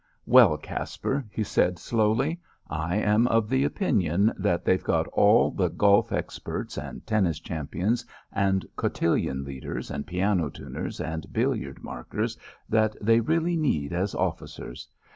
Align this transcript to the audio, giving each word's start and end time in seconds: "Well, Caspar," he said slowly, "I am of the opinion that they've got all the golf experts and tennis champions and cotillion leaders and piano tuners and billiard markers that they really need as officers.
"Well, 0.25 0.57
Caspar," 0.57 1.25
he 1.29 1.43
said 1.43 1.77
slowly, 1.77 2.41
"I 2.67 2.95
am 2.95 3.27
of 3.27 3.47
the 3.47 3.63
opinion 3.65 4.33
that 4.35 4.65
they've 4.65 4.83
got 4.83 5.05
all 5.09 5.51
the 5.51 5.69
golf 5.69 6.11
experts 6.11 6.75
and 6.75 7.05
tennis 7.05 7.39
champions 7.39 8.03
and 8.33 8.65
cotillion 8.75 9.43
leaders 9.45 9.91
and 9.91 10.07
piano 10.07 10.49
tuners 10.49 10.99
and 10.99 11.31
billiard 11.31 11.83
markers 11.83 12.35
that 12.67 12.95
they 12.99 13.19
really 13.19 13.55
need 13.55 13.93
as 13.93 14.15
officers. 14.15 14.87